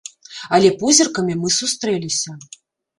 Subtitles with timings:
[0.57, 2.31] Але позіркамі мы сустрэліся.